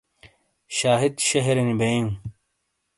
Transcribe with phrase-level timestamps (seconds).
[0.77, 2.09] شاہد شہرِینی بئیُوں۔